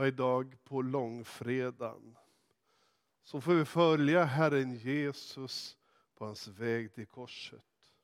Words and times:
Ja, 0.00 0.06
idag 0.06 0.56
på 0.64 0.82
långfredagen 0.82 2.16
så 3.22 3.40
får 3.40 3.54
vi 3.54 3.64
följa 3.64 4.24
Herren 4.24 4.74
Jesus 4.74 5.78
på 6.14 6.24
hans 6.24 6.48
väg 6.48 6.94
till 6.94 7.06
korset. 7.06 7.94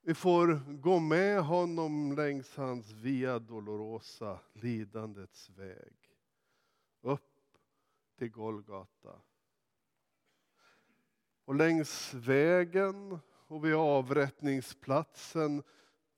Vi 0.00 0.14
får 0.14 0.78
gå 0.80 0.98
med 0.98 1.44
honom 1.44 2.12
längs 2.16 2.56
hans 2.56 2.90
Via 2.90 3.38
Dolorosa, 3.38 4.40
lidandets 4.52 5.50
väg. 5.50 5.94
Upp 7.00 7.58
till 8.18 8.30
Golgata. 8.30 9.20
Och 11.44 11.54
längs 11.54 12.14
vägen 12.14 13.18
och 13.28 13.64
vid 13.64 13.74
avrättningsplatsen 13.74 15.62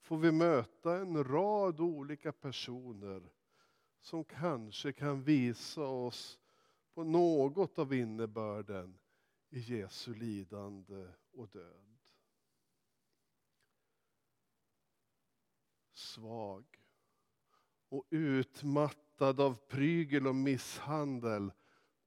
får 0.00 0.18
vi 0.18 0.32
möta 0.32 0.96
en 0.96 1.24
rad 1.24 1.80
olika 1.80 2.32
personer 2.32 3.35
som 4.06 4.24
kanske 4.24 4.92
kan 4.92 5.22
visa 5.22 5.82
oss 5.82 6.38
på 6.94 7.04
något 7.04 7.78
av 7.78 7.94
innebörden 7.94 8.98
i 9.50 9.58
Jesu 9.58 10.14
lidande 10.14 11.08
och 11.32 11.48
död. 11.48 11.96
Svag 15.92 16.64
och 17.88 18.06
utmattad 18.10 19.40
av 19.40 19.54
prygel 19.54 20.26
och 20.26 20.34
misshandel 20.34 21.52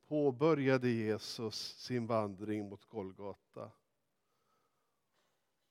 påbörjade 0.08 0.90
Jesus 0.90 1.56
sin 1.78 2.08
vandring 2.08 2.70
mot 2.70 2.86
Golgata. 2.86 3.72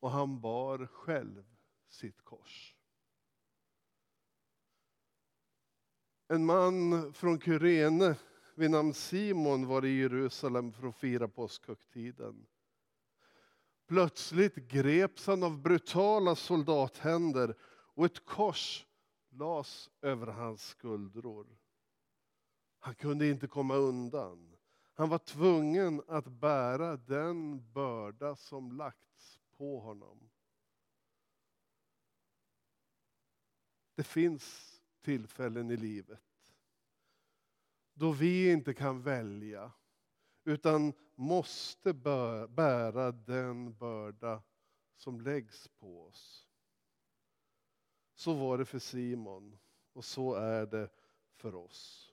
Och 0.01 0.11
han 0.11 0.41
bar 0.41 0.87
själv 0.87 1.45
sitt 1.87 2.23
kors. 2.23 2.78
En 6.31 6.47
man 6.47 7.13
från 7.13 7.41
Kyrene 7.41 8.17
vid 8.55 8.71
namn 8.71 8.95
Simon 8.95 9.67
var 9.67 9.85
i 9.85 9.99
Jerusalem 9.99 10.73
för 10.73 10.89
att 10.89 10.97
fira 10.97 11.29
påskhögtiden. 11.29 12.47
Plötsligt 13.87 14.55
greps 14.55 15.27
han 15.27 15.43
av 15.43 15.63
brutala 15.63 16.37
soldathänder 16.37 17.55
och 17.95 18.05
ett 18.05 18.25
kors 18.25 18.87
lades 19.31 19.91
över 20.03 20.27
hans 20.27 20.63
skuldror. 20.63 21.47
Han 22.79 22.95
kunde 22.95 23.29
inte 23.29 23.47
komma 23.47 23.75
undan. 23.75 24.57
Han 24.95 25.09
var 25.09 25.19
tvungen 25.19 26.03
att 26.09 26.27
bära 26.27 26.97
den 26.97 27.71
börda 27.73 28.37
som 28.37 28.73
lagts 28.73 29.39
på 29.57 29.81
honom. 29.81 30.31
Det 33.95 34.05
finns 34.05 34.78
tillfällen 35.03 35.71
i 35.71 35.77
livet 35.77 36.21
då 37.99 38.13
vi 38.13 38.53
inte 38.53 38.75
kan 38.75 39.03
välja 39.03 39.73
utan 40.45 40.93
måste 41.15 41.93
bära 42.49 43.13
den 43.13 43.75
börda 43.75 44.43
som 44.97 45.21
läggs 45.21 45.69
på 45.69 46.03
oss. 46.03 46.49
Så 48.15 48.35
var 48.35 48.59
det 48.59 48.65
för 48.65 48.79
Simon 48.79 49.59
och 49.93 50.05
så 50.05 50.35
är 50.35 50.67
det 50.67 50.89
för 51.35 51.55
oss. 51.55 52.13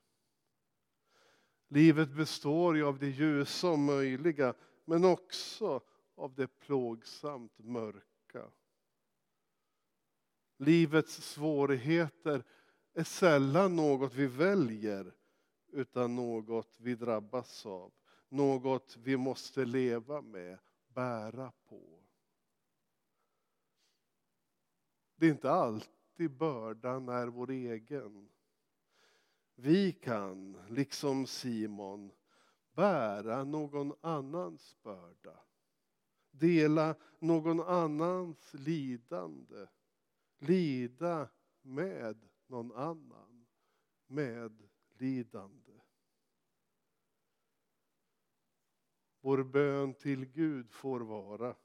Livet 1.68 2.10
består 2.10 2.76
ju 2.76 2.86
av 2.86 3.00
det 3.00 3.10
ljusa 3.10 3.70
och 3.70 3.80
möjliga 3.80 4.54
men 4.86 5.06
också 5.06 5.82
av 6.16 6.36
det 6.36 6.48
plågsamt 6.48 7.58
mörka. 7.58 8.52
Livets 10.58 11.14
svårigheter 11.14 12.44
är 12.96 13.04
sällan 13.04 13.76
något 13.76 14.14
vi 14.14 14.28
väljer 14.28 15.14
utan 15.72 16.16
något 16.16 16.78
vi 16.80 16.96
drabbas 16.96 17.66
av. 17.66 17.94
Något 18.30 18.98
vi 18.98 19.18
måste 19.18 19.66
leva 19.66 20.22
med, 20.22 20.60
bära 20.88 21.52
på. 21.70 22.04
Det 25.16 25.26
är 25.26 25.32
inte 25.32 25.52
alltid 25.52 26.32
bördan 26.32 27.10
är 27.10 27.28
vår 27.28 27.52
egen. 27.52 28.30
Vi 29.56 29.92
kan, 29.92 30.58
liksom 30.70 31.28
Simon, 31.28 32.12
bära 32.72 33.44
någon 33.44 33.94
annans 34.02 34.76
börda. 34.84 35.40
Dela 36.32 36.96
någon 37.20 37.60
annans 37.60 38.54
lidande. 38.54 39.68
Lida 40.38 41.30
med 41.62 42.30
någon 42.48 42.72
annan. 42.72 43.46
Med 44.08 44.70
lidande. 44.98 45.72
Vår 49.22 49.44
bön 49.44 49.94
till 49.94 50.26
Gud 50.26 50.72
får 50.72 51.00
vara 51.00 51.56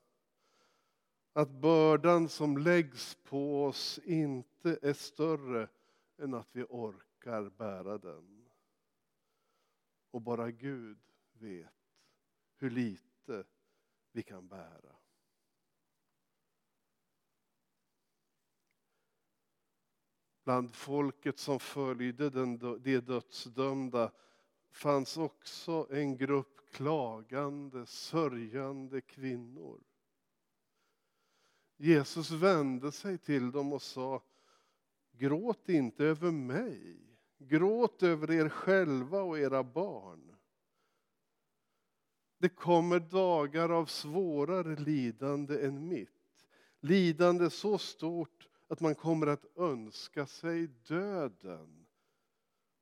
att 1.32 1.50
bördan 1.50 2.28
som 2.28 2.58
läggs 2.58 3.14
på 3.14 3.64
oss 3.64 3.98
inte 4.04 4.78
är 4.82 4.92
större 4.92 5.68
än 6.18 6.34
att 6.34 6.48
vi 6.52 6.64
orkar 6.68 7.50
bära 7.50 7.98
den. 7.98 8.50
Och 10.10 10.22
bara 10.22 10.50
Gud 10.50 10.98
vet 11.32 11.74
hur 12.56 12.70
lite 12.70 13.44
vi 14.12 14.22
kan 14.22 14.48
bära. 14.48 14.99
Bland 20.50 20.74
folket 20.74 21.38
som 21.38 21.60
följde 21.60 22.30
den, 22.30 22.58
de 22.58 23.00
dödsdömda 23.00 24.12
fanns 24.70 25.16
också 25.16 25.86
en 25.90 26.16
grupp 26.16 26.70
klagande, 26.72 27.86
sörjande 27.86 29.00
kvinnor. 29.00 29.80
Jesus 31.76 32.30
vände 32.30 32.92
sig 32.92 33.18
till 33.18 33.50
dem 33.50 33.72
och 33.72 33.82
sa 33.82 34.22
Gråt 35.12 35.68
inte 35.68 36.04
över 36.04 36.30
mig, 36.30 36.96
gråt 37.38 38.02
över 38.02 38.30
er 38.30 38.48
själva 38.48 39.22
och 39.22 39.38
era 39.38 39.64
barn. 39.64 40.36
Det 42.38 42.48
kommer 42.48 43.00
dagar 43.00 43.68
av 43.68 43.86
svårare 43.86 44.76
lidande 44.76 45.66
än 45.66 45.88
mitt. 45.88 46.46
Lidande 46.80 47.50
så 47.50 47.78
stort 47.78 48.49
att 48.70 48.80
man 48.80 48.94
kommer 48.94 49.26
att 49.26 49.58
önska 49.58 50.26
sig 50.26 50.66
döden. 50.66 51.86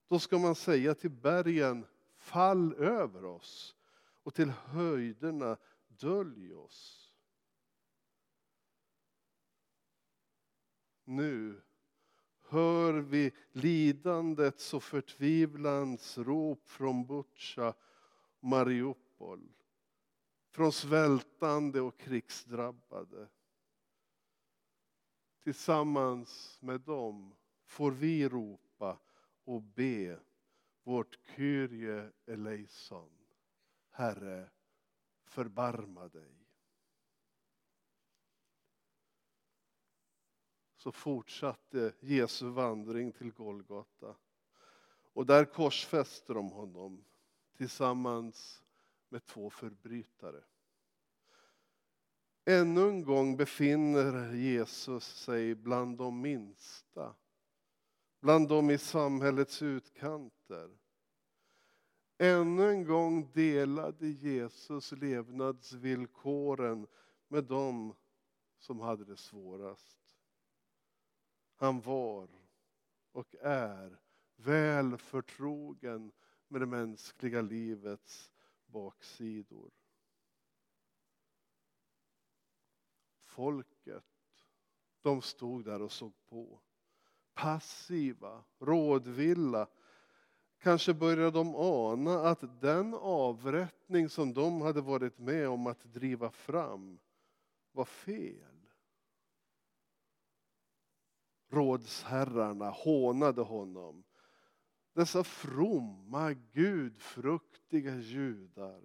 Då 0.09 0.19
ska 0.19 0.38
man 0.38 0.54
säga 0.54 0.94
till 0.94 1.10
bergen, 1.10 1.87
fall 2.16 2.75
över 2.75 3.25
oss 3.25 3.76
och 4.22 4.34
till 4.34 4.50
höjderna, 4.50 5.56
dölj 5.88 6.54
oss. 6.54 7.12
Nu 11.04 11.60
hör 12.41 12.93
vi 12.93 13.32
lidandets 13.53 14.75
och 14.75 14.82
förtvivlans 14.82 16.19
rop 16.19 16.69
från 16.69 17.06
Butja 17.06 17.69
och 17.69 18.48
Mariupol. 18.48 19.53
Från 20.50 20.72
svältande 20.72 21.81
och 21.81 21.98
krigsdrabbade. 21.98 23.28
Tillsammans 25.48 26.59
med 26.62 26.81
dem 26.81 27.34
får 27.64 27.91
vi 27.91 28.28
ropa 28.28 28.98
och 29.44 29.62
be 29.62 30.20
vårt 30.82 31.19
Kyrie 31.36 32.12
eleison. 32.26 33.10
Herre, 33.91 34.50
förbarma 35.25 36.09
dig. 36.09 36.47
Så 40.77 40.92
fortsatte 40.92 41.92
Jesu 42.00 42.48
vandring 42.48 43.12
till 43.12 43.33
Golgata. 43.33 44.16
Och 45.12 45.27
där 45.27 45.45
korsfäste 45.45 46.33
de 46.33 46.50
honom 46.50 47.04
tillsammans 47.56 48.65
med 49.09 49.24
två 49.24 49.50
förbrytare. 49.50 50.45
Ännu 52.48 52.89
en 52.89 53.04
gång 53.04 53.36
befinner 53.36 54.34
Jesus 54.34 55.04
sig 55.04 55.54
bland 55.54 55.98
de 55.98 56.21
minsta, 56.21 57.15
bland 58.21 58.48
de 58.48 58.71
i 58.71 58.78
samhällets 58.78 59.62
utkanter. 59.62 60.78
Ännu 62.18 62.71
en 62.71 62.84
gång 62.84 63.33
delade 63.33 64.09
Jesus 64.09 64.92
levnadsvillkoren 64.92 66.86
med 67.28 67.45
dem 67.45 67.95
som 68.59 68.80
hade 68.80 69.04
det 69.04 69.16
svårast. 69.16 70.16
Han 71.56 71.80
var 71.80 72.28
och 73.12 73.34
är 73.41 74.00
väl 74.36 74.97
förtrogen 74.97 76.12
med 76.48 76.60
det 76.60 76.66
mänskliga 76.66 77.41
livets 77.41 78.33
baksidor. 78.66 79.71
Folket, 83.38 84.04
de 85.02 85.22
stod 85.22 85.64
där 85.64 85.82
och 85.82 85.92
såg 85.92 86.12
på. 86.28 86.60
Passiva, 87.34 88.44
rådvilla 88.58 89.68
Kanske 90.58 90.94
började 90.94 91.30
de 91.30 91.56
ana 91.56 92.20
att 92.20 92.60
den 92.60 92.94
avrättning 92.94 94.08
som 94.08 94.34
de 94.34 94.60
hade 94.60 94.80
varit 94.80 95.18
med 95.18 95.48
om 95.48 95.66
att 95.66 95.84
driva 95.84 96.30
fram 96.30 96.98
var 97.72 97.84
fel. 97.84 98.68
Rådsherrarna 101.48 102.70
hånade 102.70 103.42
honom. 103.42 104.04
Dessa 104.92 105.24
fromma, 105.24 106.32
gudfruktiga 106.32 107.96
judar, 107.96 108.82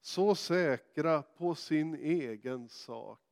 så 0.00 0.34
säkra 0.34 1.22
på 1.22 1.54
sin 1.54 1.94
egen 1.94 2.68
sak, 2.68 3.29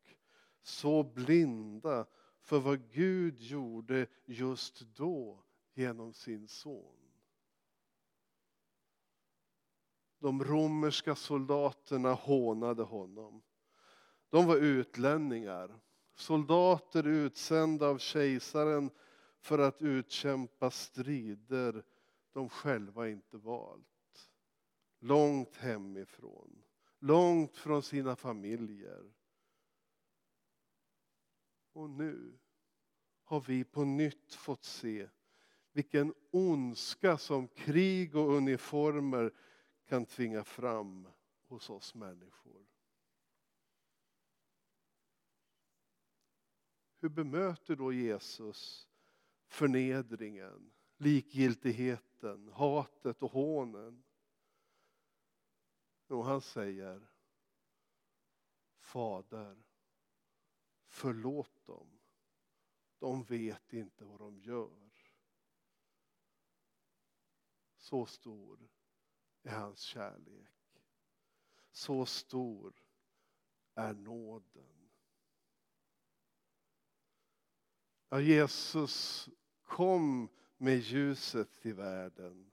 så 0.69 1.03
blinda 1.03 2.07
för 2.41 2.59
vad 2.59 2.91
Gud 2.91 3.41
gjorde 3.41 4.07
just 4.25 4.81
då 4.81 5.45
genom 5.75 6.13
sin 6.13 6.49
son. 6.49 6.97
De 10.19 10.45
romerska 10.45 11.15
soldaterna 11.15 12.13
hånade 12.13 12.83
honom. 12.83 13.43
De 14.31 14.47
var 14.47 14.57
utlänningar, 14.57 15.81
soldater 16.15 17.07
utsända 17.07 17.89
av 17.89 17.99
kejsaren 17.99 18.91
för 19.41 19.59
att 19.59 19.83
utkämpa 19.83 20.71
strider 20.71 21.85
de 22.33 22.49
själva 22.49 23.09
inte 23.09 23.37
valt. 23.37 24.31
Långt 25.01 25.57
hemifrån, 25.57 26.63
långt 26.99 27.57
från 27.57 27.83
sina 27.83 28.17
familjer. 28.17 29.13
Och 31.79 31.91
nu 31.91 32.39
har 33.23 33.41
vi 33.41 33.65
på 33.65 33.85
nytt 33.85 34.35
fått 34.35 34.65
se 34.65 35.09
vilken 35.73 36.15
ondska 36.31 37.19
som 37.19 37.49
krig 37.49 38.17
och 38.17 38.33
uniformer 38.33 39.35
kan 39.85 40.07
tvinga 40.07 40.45
fram 40.45 41.09
hos 41.47 41.71
oss 41.71 41.95
människor. 41.95 42.67
Hur 47.01 47.09
bemöter 47.09 47.77
då 47.77 47.93
Jesus 47.93 48.89
förnedringen, 49.47 50.73
likgiltigheten, 50.97 52.49
hatet 52.49 53.23
och 53.23 53.31
hånen? 53.31 54.05
Och 56.07 56.25
han 56.25 56.41
säger 56.41 57.09
Fader, 58.79 59.65
förlåt 60.87 61.58
dem. 61.69 61.99
De 62.99 63.25
vet 63.25 63.73
inte 63.73 64.05
vad 64.05 64.21
de 64.21 64.39
gör. 64.39 64.93
Så 67.77 68.07
stor 68.07 68.69
är 69.43 69.51
hans 69.51 69.81
kärlek. 69.81 70.83
Så 71.71 72.07
stor 72.07 72.75
är 73.75 73.95
nåden. 73.95 74.91
Ja, 78.09 78.21
Jesus 78.21 79.29
kom 79.63 80.29
med 80.57 80.79
ljuset 80.79 81.53
till 81.61 81.75
världen. 81.75 82.51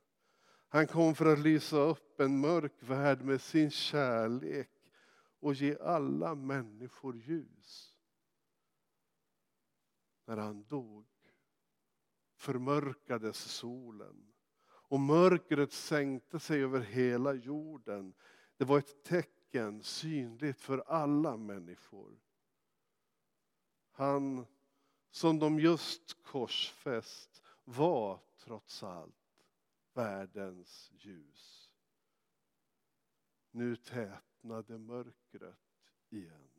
Han 0.68 0.88
kom 0.88 1.16
för 1.16 1.26
att 1.26 1.40
lysa 1.40 1.78
upp 1.78 2.20
en 2.20 2.40
mörk 2.40 2.74
värld 2.80 3.22
med 3.22 3.42
sin 3.42 3.72
kärlek 3.72 4.70
och 5.40 5.54
ge 5.54 5.78
alla 5.78 6.36
människor 6.36 7.18
ljus. 7.18 7.95
När 10.26 10.38
han 10.38 10.64
dog 10.64 11.06
förmörkades 12.36 13.38
solen 13.38 14.34
och 14.68 15.00
mörkret 15.00 15.72
sänkte 15.72 16.40
sig 16.40 16.64
över 16.64 16.80
hela 16.80 17.34
jorden. 17.34 18.14
Det 18.58 18.66
var 18.66 18.78
ett 18.78 19.04
tecken 19.04 19.84
synligt 19.84 20.62
för 20.62 20.78
alla 20.88 21.38
människor. 21.38 22.20
Han 23.92 24.46
som 25.10 25.40
de 25.40 25.60
just 25.60 26.24
korsfäst 26.24 27.44
var 27.64 28.20
trots 28.38 28.84
allt 28.84 29.46
världens 29.94 30.92
ljus. 30.94 31.72
Nu 33.52 33.76
tätnade 33.76 34.78
mörkret 34.78 35.92
igen. 36.10 36.55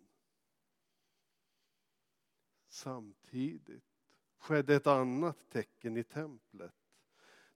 Samtidigt 2.76 3.84
skedde 4.38 4.74
ett 4.74 4.86
annat 4.86 5.50
tecken 5.50 5.96
i 5.96 6.04
templet 6.04 6.74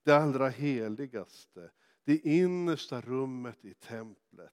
det 0.02 0.12
allra 0.12 0.48
heligaste, 0.48 1.70
det 2.04 2.18
innersta 2.18 3.00
rummet 3.00 3.64
i 3.64 3.74
templet 3.74 4.52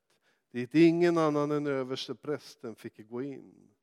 dit 0.51 0.75
ingen 0.75 1.17
annan 1.17 1.51
än 1.51 1.67
översteprästen 1.67 2.75
fick 2.75 3.09
gå 3.09 3.21
in. 3.21 3.75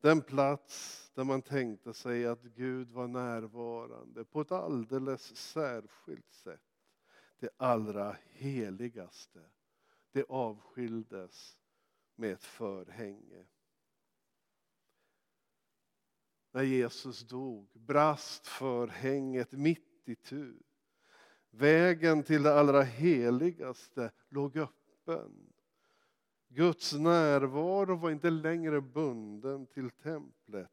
Den 0.00 0.22
plats 0.22 1.10
där 1.14 1.24
man 1.24 1.42
tänkte 1.42 1.94
sig 1.94 2.26
att 2.26 2.42
Gud 2.42 2.90
var 2.90 3.08
närvarande 3.08 4.24
på 4.24 4.40
ett 4.40 4.52
alldeles 4.52 5.36
särskilt 5.36 6.32
sätt. 6.32 6.60
Det 7.38 7.50
allra 7.56 8.16
heligaste, 8.30 9.40
det 10.12 10.24
avskildes 10.28 11.60
med 12.14 12.32
ett 12.32 12.44
förhänge. 12.44 13.46
När 16.58 16.64
Jesus 16.64 17.20
dog 17.20 17.68
brast 17.72 18.46
förhänget 18.46 19.52
mitt 19.52 20.08
i 20.08 20.14
tu. 20.14 20.58
Vägen 21.50 22.22
till 22.22 22.42
det 22.42 22.54
allra 22.54 22.82
heligaste 22.82 24.10
låg 24.28 24.56
öppen. 24.56 25.52
Guds 26.48 26.92
närvaro 26.92 27.96
var 27.96 28.10
inte 28.10 28.30
längre 28.30 28.80
bunden 28.80 29.66
till 29.66 29.90
templet. 29.90 30.70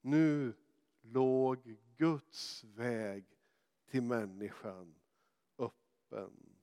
Nu 0.00 0.54
låg 1.00 1.76
Guds 1.96 2.64
väg 2.64 3.24
till 3.90 4.02
människan 4.02 4.94
öppen 5.58 6.56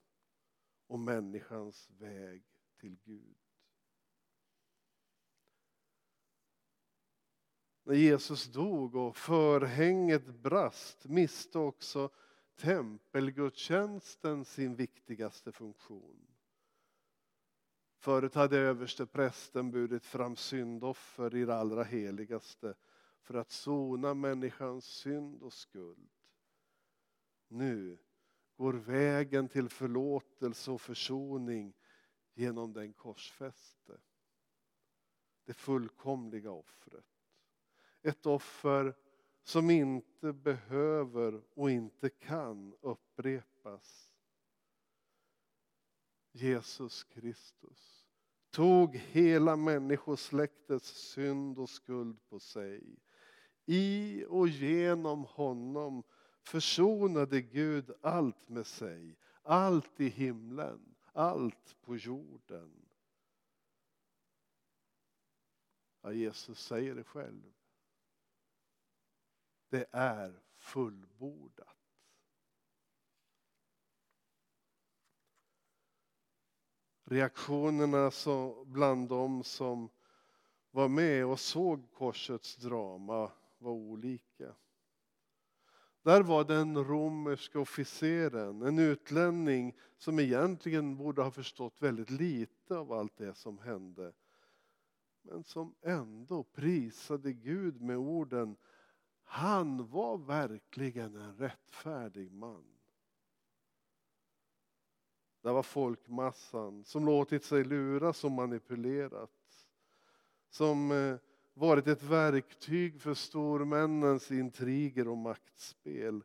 och 0.88 1.00
människans 1.00 1.89
väg 1.97 2.44
till 2.80 2.97
Gud. 3.03 3.48
När 7.89 7.95
Jesus 7.95 8.45
dog 8.45 8.95
och 8.95 9.18
förhänget 9.18 10.25
brast 10.25 11.06
miste 11.06 11.59
också 11.59 12.09
tempelgudstjänsten 12.56 14.45
sin 14.45 14.75
viktigaste 14.75 15.52
funktion. 15.52 16.28
Förut 17.97 18.35
hade 18.35 18.57
översteprästen 18.57 19.71
burit 19.71 20.06
fram 20.06 20.35
syndoffer 20.35 21.35
i 21.35 21.45
det 21.45 21.56
allra 21.56 21.83
heligaste 21.83 22.75
för 23.21 23.33
att 23.33 23.52
sona 23.52 24.13
människans 24.13 24.85
synd 24.85 25.44
och 25.44 25.54
skuld. 25.54 26.09
Nu 27.47 27.97
går 28.56 28.73
vägen 28.73 29.47
till 29.47 29.69
förlåtelse 29.69 30.71
och 30.71 30.81
försoning 30.81 31.73
genom 32.33 32.73
den 32.73 32.94
korsfäste. 32.94 33.97
Det 35.45 35.54
fullkomliga 35.54 36.52
offret. 36.52 37.19
Ett 38.01 38.25
offer 38.25 38.95
som 39.44 39.69
inte 39.69 40.33
behöver 40.33 41.41
och 41.53 41.71
inte 41.71 42.09
kan 42.09 42.75
upprepas. 42.81 44.11
Jesus 46.31 47.03
Kristus 47.03 48.07
tog 48.49 48.95
hela 48.95 49.56
människosläktets 49.56 50.87
synd 50.87 51.59
och 51.59 51.69
skuld 51.69 52.18
på 52.29 52.39
sig. 52.39 52.99
I 53.65 54.25
och 54.29 54.47
genom 54.47 55.23
honom 55.23 56.03
försonade 56.41 57.41
Gud 57.41 57.91
allt 58.01 58.49
med 58.49 58.68
sig. 58.68 59.18
Allt 59.41 59.99
i 59.99 60.07
himlen, 60.07 60.95
allt 61.13 61.75
på 61.81 61.97
jorden. 61.97 62.89
Ja, 66.01 66.11
Jesus 66.11 66.59
säger 66.65 66.95
det 66.95 67.03
själv. 67.03 67.53
Det 69.69 69.85
är 69.92 70.42
fullbordat. 70.56 71.76
Reaktionerna 77.04 78.11
bland 78.66 79.09
dem 79.09 79.44
som 79.44 79.90
var 80.71 80.88
med 80.88 81.26
och 81.26 81.40
såg 81.40 81.94
korsets 81.94 82.56
drama 82.56 83.31
var 83.57 83.71
olika. 83.71 84.56
Där 86.02 86.21
var 86.21 86.44
den 86.44 86.83
romerska 86.83 87.59
officeren, 87.59 88.61
en 88.61 88.80
utlänning 88.80 89.78
som 89.97 90.19
egentligen 90.19 90.97
borde 90.97 91.21
ha 91.21 91.31
förstått 91.31 91.81
väldigt 91.81 92.09
lite 92.09 92.78
av 92.78 92.92
allt 92.92 93.18
det 93.18 93.33
som 93.33 93.59
hände. 93.59 94.14
Men 95.21 95.44
som 95.44 95.76
ändå 95.81 96.44
prisade 96.44 97.33
Gud 97.33 97.81
med 97.81 97.97
orden 97.97 98.56
han 99.31 99.88
var 99.88 100.18
verkligen 100.18 101.16
en 101.16 101.38
rättfärdig 101.38 102.31
man. 102.31 102.66
Det 105.42 105.52
var 105.52 105.64
folkmassan 105.64 106.83
som 106.83 107.06
låtit 107.06 107.44
sig 107.44 107.64
luras 107.64 108.24
och 108.24 108.31
manipulerat. 108.31 109.68
Som 110.50 110.92
eh, 110.92 111.16
varit 111.54 111.88
ett 111.88 112.04
verktyg 112.04 113.02
för 113.02 113.14
stormännens 113.14 114.31
intriger 114.31 115.07
och 115.07 115.18
maktspel. 115.18 116.24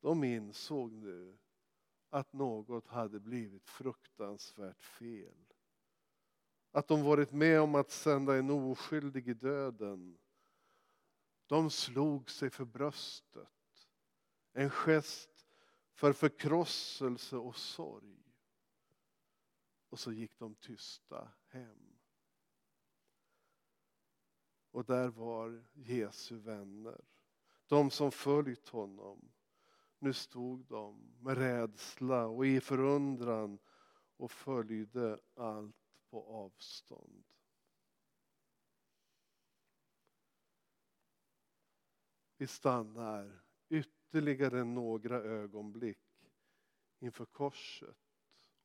De 0.00 0.24
insåg 0.24 0.92
nu 0.92 1.36
att 2.10 2.32
något 2.32 2.86
hade 2.86 3.20
blivit 3.20 3.66
fruktansvärt 3.66 4.82
fel. 4.82 5.54
Att 6.72 6.88
de 6.88 7.02
varit 7.02 7.32
med 7.32 7.60
om 7.60 7.74
att 7.74 7.90
sända 7.90 8.36
en 8.36 8.50
oskyldig 8.50 9.28
i 9.28 9.34
döden. 9.34 10.18
De 11.48 11.70
slog 11.70 12.30
sig 12.30 12.50
för 12.50 12.64
bröstet. 12.64 13.88
En 14.52 14.70
gest 14.70 15.46
för 15.92 16.12
förkrosselse 16.12 17.36
och 17.36 17.56
sorg. 17.56 18.34
Och 19.88 19.98
så 19.98 20.12
gick 20.12 20.38
de 20.38 20.54
tysta 20.54 21.28
hem. 21.46 21.98
Och 24.70 24.84
där 24.84 25.08
var 25.08 25.64
Jesu 25.72 26.36
vänner, 26.38 27.04
de 27.66 27.90
som 27.90 28.12
följt 28.12 28.68
honom. 28.68 29.32
Nu 29.98 30.12
stod 30.12 30.64
de 30.64 31.16
med 31.20 31.38
rädsla 31.38 32.26
och 32.26 32.46
i 32.46 32.60
förundran 32.60 33.58
och 34.16 34.30
följde 34.30 35.20
allt 35.34 35.76
på 36.10 36.24
avstånd. 36.24 37.27
Vi 42.38 42.46
stannar 42.46 43.40
ytterligare 43.68 44.64
några 44.64 45.16
ögonblick 45.16 45.98
inför 46.98 47.24
korset 47.24 47.96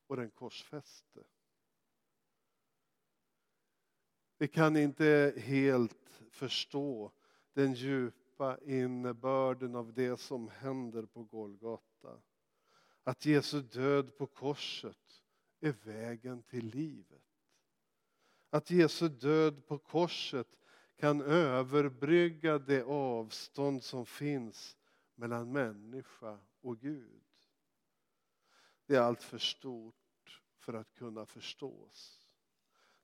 och 0.06 0.16
den 0.16 0.30
korsfäste. 0.30 1.24
Vi 4.38 4.48
kan 4.48 4.76
inte 4.76 5.34
helt 5.36 6.22
förstå 6.30 7.12
den 7.52 7.72
djupa 7.72 8.58
innebörden 8.62 9.74
av 9.74 9.92
det 9.92 10.20
som 10.20 10.48
händer 10.48 11.06
på 11.06 11.22
Golgata. 11.22 12.22
Att 13.02 13.26
Jesu 13.26 13.62
död 13.62 14.16
på 14.16 14.26
korset 14.26 15.22
är 15.60 15.72
vägen 15.72 16.42
till 16.42 16.66
livet. 16.66 17.22
Att 18.50 18.70
Jesu 18.70 19.08
död 19.08 19.66
på 19.66 19.78
korset 19.78 20.48
kan 20.96 21.20
överbrygga 21.20 22.58
det 22.58 22.82
avstånd 22.84 23.84
som 23.84 24.06
finns 24.06 24.76
mellan 25.14 25.52
människa 25.52 26.38
och 26.60 26.78
Gud. 26.80 27.22
Det 28.86 28.96
är 28.96 29.00
allt 29.00 29.22
för 29.22 29.38
stort 29.38 30.42
för 30.58 30.74
att 30.74 30.94
kunna 30.94 31.26
förstås. 31.26 32.28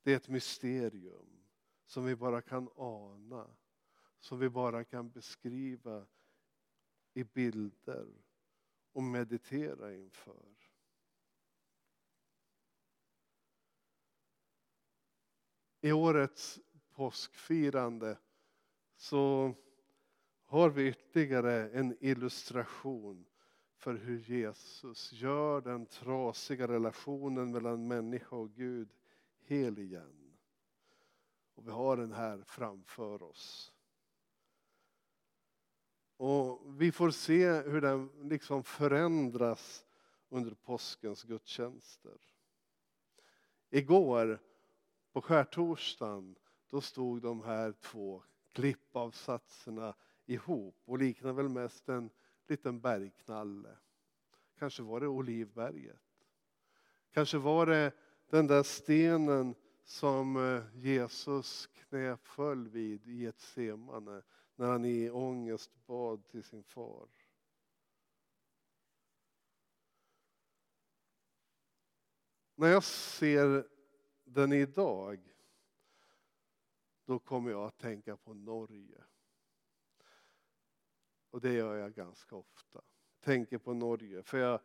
Det 0.03 0.13
är 0.13 0.17
ett 0.17 0.29
mysterium 0.29 1.47
som 1.87 2.05
vi 2.05 2.17
bara 2.17 2.43
kan 2.43 2.69
ana, 2.77 3.57
som 4.19 4.39
vi 4.39 4.49
bara 4.49 4.85
kan 4.85 5.11
beskriva 5.11 6.07
i 7.15 7.25
bilder 7.25 8.09
och 8.93 9.03
meditera 9.03 9.95
inför. 9.95 10.47
I 15.81 15.93
årets 15.93 16.61
påskfirande 17.01 18.19
så 18.97 19.55
har 20.45 20.71
vi 20.71 20.89
ytterligare 20.89 21.71
en 21.71 21.97
illustration 22.01 23.27
för 23.77 23.95
hur 23.95 24.19
Jesus 24.19 25.13
gör 25.13 25.61
den 25.61 25.87
trasiga 25.87 26.69
relationen 26.69 27.53
mellan 27.53 27.89
människa 27.89 28.37
och 28.37 28.51
Gud 28.55 28.89
hel 29.41 29.79
igen. 29.79 30.37
Och 31.55 31.67
vi 31.67 31.71
har 31.71 31.97
den 31.97 32.13
här 32.13 32.43
framför 32.47 33.23
oss. 33.23 33.73
Och 36.17 36.61
vi 36.83 36.93
får 36.93 37.11
se 37.11 37.53
hur 37.53 37.81
den 37.81 38.11
liksom 38.23 38.65
förändras 38.65 39.87
under 40.29 40.55
påskens 40.55 41.23
gudstjänster. 41.23 42.19
Igår 43.71 44.43
på 45.13 45.23
skärtorsdagen 45.23 46.37
då 46.71 46.81
stod 46.81 47.23
de 47.23 47.43
här 47.43 47.73
två 47.73 48.23
klippavsatserna 48.53 49.95
ihop 50.27 50.77
och 50.85 50.99
liknar 50.99 51.33
väl 51.33 51.49
mest 51.49 51.89
en 51.89 52.11
liten 52.47 52.81
bergknalle. 52.81 53.77
Kanske 54.59 54.83
var 54.83 55.01
det 55.01 55.09
Olivberget. 55.09 56.01
Kanske 57.11 57.39
var 57.39 57.67
det 57.67 57.93
den 58.31 58.47
där 58.47 58.63
stenen 58.63 59.55
som 59.85 60.37
eh, 60.37 60.85
Jesus 60.85 61.67
knäföll 61.67 62.69
vid 62.69 63.07
i 63.07 63.27
ett 63.27 63.41
semane 63.41 64.23
när 64.57 64.67
han 64.67 64.85
i 64.85 65.11
ångest 65.11 65.71
bad 65.87 66.29
till 66.29 66.45
sin 66.45 66.63
far. 66.63 67.09
När 72.55 72.69
jag 72.69 72.85
ser 72.85 73.69
den 74.25 74.53
idag 74.53 75.30
då 77.11 77.19
kommer 77.19 77.51
jag 77.51 77.67
att 77.67 77.79
tänka 77.79 78.17
på 78.17 78.35
Norge. 78.35 79.05
Och 81.31 81.41
det 81.41 81.53
gör 81.53 81.77
jag 81.77 81.95
ganska 81.95 82.37
ofta. 82.37 82.83
Tänker 83.21 83.59
på 83.59 83.75
Norge 83.75 84.23
för 84.23 84.39
jag 84.39 84.61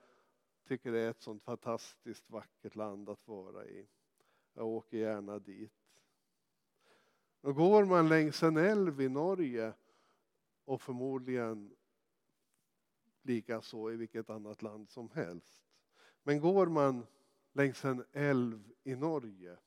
tycker 0.67 0.91
det 0.91 0.99
är 0.99 1.09
ett 1.09 1.21
sånt 1.21 1.43
fantastiskt 1.43 2.29
vackert 2.29 2.75
land 2.75 3.09
att 3.09 3.27
vara 3.27 3.65
i. 3.65 3.87
Jag 4.53 4.67
åker 4.67 4.97
gärna 4.97 5.39
dit. 5.39 5.73
Och 7.41 7.55
går 7.55 7.85
man 7.85 8.09
längs 8.09 8.43
en 8.43 8.57
älv 8.57 9.01
i 9.01 9.09
Norge 9.09 9.73
och 10.65 10.81
förmodligen 10.81 11.75
lika 13.21 13.61
så 13.61 13.91
i 13.91 13.95
vilket 13.95 14.29
annat 14.29 14.61
land 14.61 14.89
som 14.89 15.09
helst. 15.09 15.65
Men 16.23 16.39
går 16.39 16.67
man 16.67 17.05
längs 17.53 17.85
en 17.85 18.05
älv 18.11 18.73
i 18.83 18.95
Norge 18.95 19.57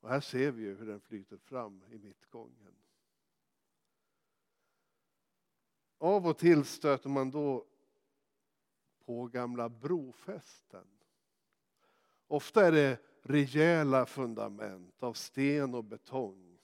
och 0.00 0.08
här 0.08 0.20
ser 0.20 0.50
vi 0.50 0.62
ju 0.62 0.74
hur 0.74 0.86
den 0.86 1.00
flyter 1.00 1.36
fram 1.36 1.82
i 1.90 1.98
mittgången. 1.98 2.74
Av 5.98 6.26
och 6.26 6.38
till 6.38 6.64
stöter 6.64 7.08
man 7.08 7.30
då 7.30 7.66
på 9.04 9.26
gamla 9.26 9.68
brofästen. 9.68 10.86
Ofta 12.26 12.66
är 12.66 12.72
det 12.72 12.98
rejäla 13.22 14.06
fundament 14.06 15.02
av 15.02 15.12
sten 15.12 15.74
och 15.74 15.84
betong. 15.84 16.58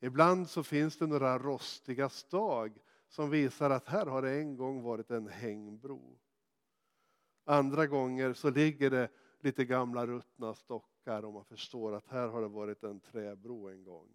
Ibland 0.00 0.50
så 0.50 0.62
finns 0.62 0.96
det 0.96 1.06
några 1.06 1.38
rostiga 1.38 2.08
stag 2.08 2.78
som 3.08 3.30
visar 3.30 3.70
att 3.70 3.88
här 3.88 4.06
har 4.06 4.22
det 4.22 4.32
en 4.32 4.56
gång 4.56 4.82
varit 4.82 5.10
en 5.10 5.28
hängbro. 5.28 6.18
Andra 7.44 7.86
gånger 7.86 8.32
så 8.32 8.50
ligger 8.50 8.90
det 8.90 9.08
lite 9.40 9.64
gamla 9.64 10.06
ruttna 10.06 10.54
stockar 10.54 10.91
och 11.06 11.32
man 11.32 11.44
förstår 11.44 11.92
att 11.92 12.08
här 12.08 12.28
har 12.28 12.42
det 12.42 12.48
varit 12.48 12.84
en 12.84 13.00
träbro 13.00 13.68
en 13.68 13.84
gång. 13.84 14.08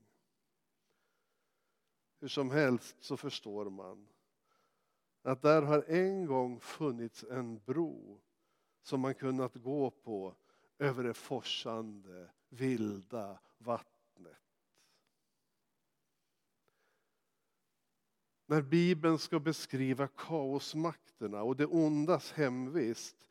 Hur 2.20 2.28
som 2.28 2.52
helst 2.52 2.96
så 3.00 3.18
förstår 3.18 3.70
man 3.70 4.08
att 5.22 5.42
där 5.42 5.62
har 5.62 5.84
en 5.88 6.26
gång 6.26 6.60
funnits 6.60 7.24
en 7.24 7.60
bro 7.66 8.22
som 8.82 9.00
man 9.00 9.16
kunnat 9.16 9.56
gå 9.56 9.92
på 9.92 10.36
över 10.78 11.04
det 11.04 11.14
forsande, 11.14 12.30
vilda 12.50 13.40
vattnet. 13.58 14.38
När 18.46 18.62
Bibeln 18.62 19.20
ska 19.20 19.40
beskriva 19.40 20.08
kaosmakterna 20.08 21.44
och 21.44 21.56
det 21.56 21.66
ondas 21.66 22.32
hemvist, 22.32 23.28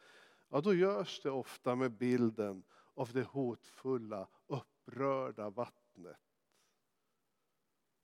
ja 0.48 0.60
då 0.60 0.75
görs 0.75 1.20
det 1.22 1.30
ofta 1.30 1.75
med 1.75 1.92
bilden 1.92 2.62
av 2.96 3.12
det 3.12 3.22
hotfulla, 3.22 4.28
upprörda 4.46 5.50
vattnet. 5.50 6.16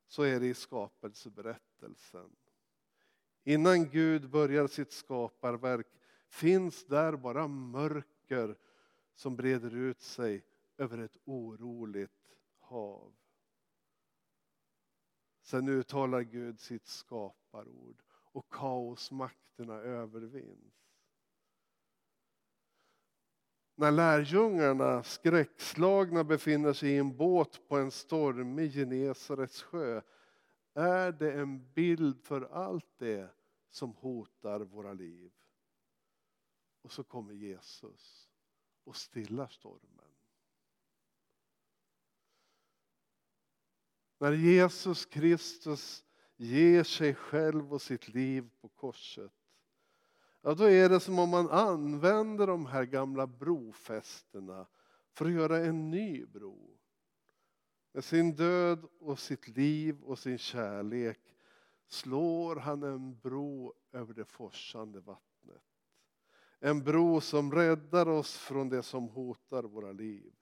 Så 0.07 0.23
är 0.23 0.41
det 0.41 0.47
i 0.47 0.55
skapelseberättelsen. 0.55 2.37
Innan 3.45 3.89
Gud 3.89 4.31
börjar 4.31 4.67
sitt 4.67 4.93
skaparverk 4.93 5.87
finns 6.29 6.85
där 6.85 7.17
bara 7.17 7.49
mörker 7.49 8.59
som 9.15 9.37
breder 9.37 9.75
ut 9.75 10.01
sig 10.01 10.45
över 10.77 10.99
ett 10.99 11.17
oroligt 11.25 12.37
hav. 12.59 13.15
Sen 15.43 15.69
uttalar 15.69 16.23
Gud 16.23 16.61
sitt 16.61 16.87
skaparord 16.87 18.03
och 18.09 18.53
kaosmakterna 18.53 19.75
övervinns. 19.75 20.92
När 23.83 23.91
lärjungarna 23.91 25.03
skräckslagna 25.03 26.25
befinner 26.25 26.73
sig 26.73 26.91
i 26.91 26.99
en 26.99 27.17
båt 27.17 27.69
på 27.69 27.77
en 27.77 27.91
stormig 27.91 28.73
Genesarets 28.73 29.63
sjö 29.63 30.03
är 30.75 31.13
det 31.13 31.33
en 31.33 31.73
bild 31.73 32.23
för 32.23 32.41
allt 32.41 32.99
det 32.99 33.31
som 33.71 33.95
hotar 33.95 34.61
våra 34.61 34.93
liv. 34.93 35.33
Och 36.83 36.93
så 36.93 37.05
kommer 37.05 37.33
Jesus 37.35 38.31
och 38.85 38.97
stillar 38.97 39.49
stormen. 39.49 40.13
När 44.19 44.33
Jesus 44.33 45.07
Kristus 45.07 46.05
ger 46.37 46.85
sig 46.85 47.15
själv 47.15 47.73
och 47.73 47.83
sitt 47.83 48.09
liv 48.09 48.51
på 48.61 48.69
korset 48.69 49.42
ja, 50.43 50.55
då 50.55 50.65
är 50.65 50.89
det 50.89 51.01
som 51.01 51.19
om 51.19 51.29
man 51.29 51.51
använder 51.51 52.47
de 52.47 52.67
här 52.67 52.85
gamla 52.85 53.27
brofästena 53.27 54.67
för 55.13 55.27
att 55.27 55.33
göra 55.33 55.59
en 55.59 55.91
ny 55.91 56.27
bro. 56.27 56.79
Med 57.93 58.05
sin 58.05 58.37
död 58.37 58.85
och 58.99 59.19
sitt 59.19 59.49
liv 59.49 60.03
och 60.03 60.19
sin 60.19 60.39
kärlek 60.39 61.21
slår 61.87 62.57
han 62.57 62.83
en 62.83 63.19
bro 63.19 63.75
över 63.93 64.15
det 64.15 64.25
forsande 64.25 65.01
vattnet. 65.01 65.63
En 66.61 66.85
bro 66.85 67.21
som 67.21 67.53
räddar 67.53 68.09
oss 68.09 68.37
från 68.37 68.69
det 68.69 68.83
som 68.83 69.09
hotar 69.09 69.63
våra 69.63 69.93
liv. 69.93 70.33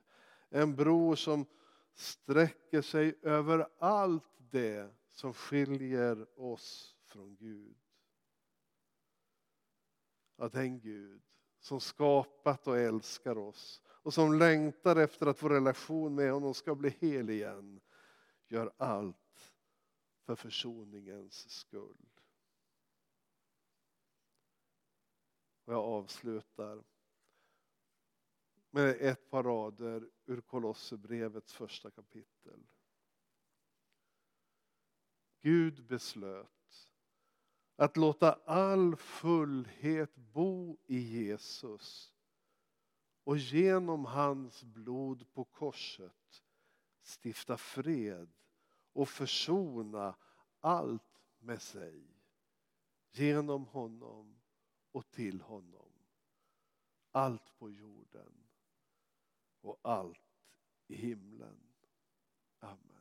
En 0.50 0.76
bro 0.76 1.16
som 1.16 1.47
sträcker 1.95 2.83
sig 2.83 3.19
över 3.23 3.69
allt 3.78 4.33
det 4.50 4.95
som 5.12 5.35
skiljer 5.35 6.40
oss 6.40 6.97
från 7.07 7.37
Gud. 7.37 7.76
Att 10.40 10.52
den 10.52 10.80
Gud 10.80 11.23
som 11.59 11.80
skapat 11.80 12.66
och 12.66 12.78
älskar 12.78 13.38
oss 13.38 13.82
och 13.87 14.14
som 14.14 14.38
längtar 14.38 14.97
efter 14.97 15.26
att 15.26 15.42
vår 15.42 15.50
relation 15.50 16.14
med 16.14 16.32
honom 16.32 16.54
ska 16.54 16.75
bli 16.75 16.90
hel 16.90 17.30
igen 17.30 17.80
gör 18.47 18.73
allt 18.76 19.54
för 20.23 20.35
försoningens 20.35 21.50
skull. 21.50 22.09
Och 25.64 25.73
jag 25.73 25.85
avslutar 25.85 26.85
med 28.70 28.97
ett 29.00 29.30
par 29.30 29.42
rader 29.42 30.11
ur 30.26 30.40
Kolosserbrevets 30.40 31.52
första 31.52 31.90
kapitel. 31.90 32.66
Gud 35.40 35.87
beslöt 35.87 36.60
att 37.81 37.97
låta 37.97 38.33
all 38.33 38.97
fullhet 38.97 40.17
bo 40.17 40.79
i 40.87 40.99
Jesus 40.99 42.15
och 43.25 43.39
genom 43.39 44.05
hans 44.05 44.65
blod 44.65 45.33
på 45.33 45.45
korset 45.45 46.43
stifta 47.03 47.57
fred 47.57 48.29
och 48.93 49.09
försona 49.09 50.15
allt 50.61 51.23
med 51.39 51.63
sig 51.63 52.05
genom 53.11 53.67
honom 53.67 54.41
och 54.93 55.11
till 55.11 55.41
honom. 55.41 55.93
Allt 57.11 57.59
på 57.59 57.71
jorden 57.71 58.33
och 59.61 59.81
allt 59.83 60.45
i 60.87 60.95
himlen. 60.95 61.61
Amen. 62.59 63.00